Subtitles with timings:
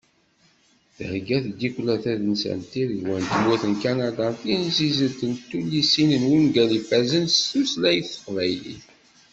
[0.97, 7.35] Thegga-d tiddukla tadelsant Tiregwa n tmurt n Kanada timsizzelt n tullisin d wungal ifazen s
[7.49, 8.83] tutlayt n teqbaylit